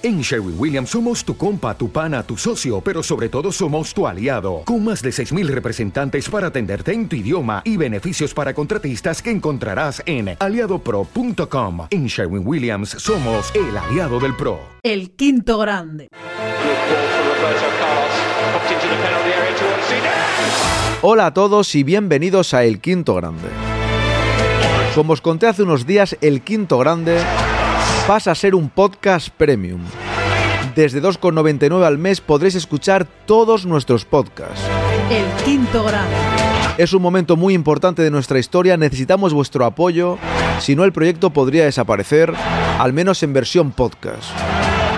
En 0.00 0.20
Sherwin 0.20 0.54
Williams 0.56 0.90
somos 0.90 1.24
tu 1.24 1.36
compa, 1.36 1.76
tu 1.76 1.90
pana, 1.90 2.22
tu 2.22 2.36
socio, 2.36 2.80
pero 2.80 3.02
sobre 3.02 3.28
todo 3.28 3.50
somos 3.50 3.92
tu 3.92 4.06
aliado, 4.06 4.62
con 4.64 4.84
más 4.84 5.02
de 5.02 5.10
6.000 5.10 5.48
representantes 5.48 6.28
para 6.28 6.46
atenderte 6.46 6.92
en 6.92 7.08
tu 7.08 7.16
idioma 7.16 7.62
y 7.64 7.76
beneficios 7.76 8.32
para 8.32 8.54
contratistas 8.54 9.20
que 9.20 9.32
encontrarás 9.32 10.00
en 10.06 10.36
aliadopro.com. 10.38 11.88
En 11.90 12.06
Sherwin 12.06 12.46
Williams 12.46 12.90
somos 12.90 13.52
el 13.56 13.76
aliado 13.76 14.20
del 14.20 14.36
PRO. 14.36 14.60
El 14.84 15.10
quinto 15.16 15.58
grande. 15.58 16.06
Hola 21.02 21.26
a 21.26 21.34
todos 21.34 21.74
y 21.74 21.82
bienvenidos 21.82 22.54
a 22.54 22.64
El 22.64 22.80
Quinto 22.80 23.14
Grande. 23.16 23.48
Como 24.94 25.12
os 25.12 25.20
conté 25.20 25.48
hace 25.48 25.64
unos 25.64 25.86
días, 25.86 26.16
El 26.20 26.42
Quinto 26.42 26.78
Grande 26.78 27.18
pasa 28.08 28.30
a 28.30 28.34
ser 28.34 28.54
un 28.54 28.70
podcast 28.70 29.28
premium. 29.28 29.82
Desde 30.74 31.02
2,99 31.02 31.84
al 31.84 31.98
mes 31.98 32.22
podréis 32.22 32.54
escuchar 32.54 33.06
todos 33.26 33.66
nuestros 33.66 34.06
podcasts. 34.06 34.62
El 35.10 35.26
quinto 35.44 35.84
grande. 35.84 36.16
Es 36.78 36.94
un 36.94 37.02
momento 37.02 37.36
muy 37.36 37.52
importante 37.52 38.00
de 38.00 38.10
nuestra 38.10 38.38
historia, 38.38 38.78
necesitamos 38.78 39.34
vuestro 39.34 39.66
apoyo, 39.66 40.16
si 40.58 40.74
no 40.74 40.84
el 40.84 40.92
proyecto 40.94 41.34
podría 41.34 41.66
desaparecer, 41.66 42.32
al 42.78 42.94
menos 42.94 43.22
en 43.22 43.34
versión 43.34 43.72
podcast. 43.72 44.30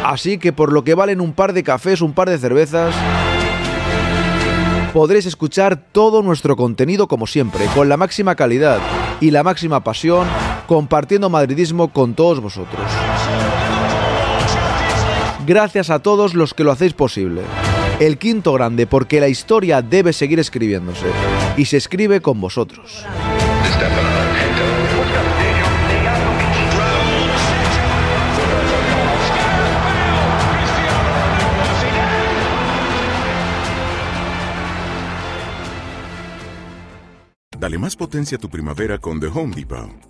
Así 0.04 0.38
que 0.38 0.52
por 0.52 0.72
lo 0.72 0.84
que 0.84 0.94
valen 0.94 1.20
un 1.20 1.32
par 1.32 1.52
de 1.52 1.64
cafés, 1.64 2.02
un 2.02 2.12
par 2.12 2.30
de 2.30 2.38
cervezas, 2.38 2.94
podréis 4.92 5.26
escuchar 5.26 5.82
todo 5.90 6.22
nuestro 6.22 6.54
contenido 6.54 7.08
como 7.08 7.26
siempre, 7.26 7.64
con 7.74 7.88
la 7.88 7.96
máxima 7.96 8.36
calidad 8.36 8.78
y 9.20 9.32
la 9.32 9.42
máxima 9.42 9.82
pasión, 9.82 10.28
compartiendo 10.70 11.28
madridismo 11.28 11.88
con 11.88 12.14
todos 12.14 12.38
vosotros. 12.40 12.80
Gracias 15.44 15.90
a 15.90 15.98
todos 15.98 16.34
los 16.34 16.54
que 16.54 16.62
lo 16.62 16.70
hacéis 16.70 16.92
posible. 16.92 17.42
El 17.98 18.18
quinto 18.18 18.52
grande, 18.52 18.86
porque 18.86 19.18
la 19.18 19.26
historia 19.26 19.82
debe 19.82 20.12
seguir 20.12 20.38
escribiéndose, 20.38 21.06
y 21.56 21.64
se 21.64 21.76
escribe 21.76 22.20
con 22.20 22.40
vosotros. 22.40 23.04
Dale 37.58 37.76
más 37.76 37.96
potencia 37.96 38.38
a 38.38 38.40
tu 38.40 38.48
primavera 38.48 38.98
con 38.98 39.18
The 39.18 39.26
Home 39.26 39.56
Depot. 39.56 40.09